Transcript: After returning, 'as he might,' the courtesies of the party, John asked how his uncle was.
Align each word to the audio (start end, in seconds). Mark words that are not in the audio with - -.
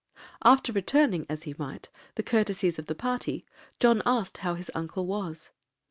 After 0.43 0.73
returning, 0.73 1.27
'as 1.29 1.43
he 1.43 1.53
might,' 1.59 1.89
the 2.15 2.23
courtesies 2.23 2.79
of 2.79 2.87
the 2.87 2.95
party, 2.95 3.45
John 3.79 4.01
asked 4.03 4.37
how 4.39 4.55
his 4.55 4.71
uncle 4.73 5.05
was. 5.05 5.51